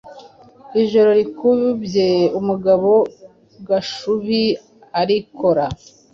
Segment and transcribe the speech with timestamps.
[0.81, 2.09] Ijoro rikubye,
[2.39, 2.91] umugabo
[3.67, 4.43] Gashubi
[4.99, 5.65] arikora,